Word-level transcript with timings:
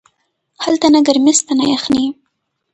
هلته 0.63 0.87
نه 0.93 0.99
گرمي 1.07 1.33
سته 1.39 1.53
نه 1.59 1.65
يخني. 1.73 2.05